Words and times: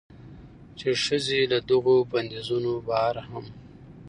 چې 0.79 0.89
ښځې 1.03 1.41
له 1.51 1.57
دغو 1.69 1.95
بندېزونو 2.11 2.73
بهر 2.87 3.15
هم 3.29 3.45